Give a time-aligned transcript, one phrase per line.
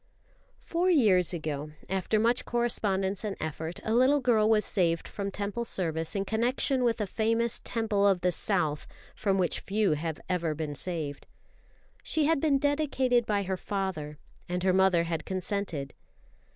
[0.57, 5.63] Four years ago, after much correspondence and effort, a little girl was saved from Temple
[5.63, 10.55] service in connection with a famous Temple of the South from which few have ever
[10.55, 11.27] been saved.
[12.01, 14.17] She had been dedicated by her father,
[14.49, 15.93] and her mother had consented.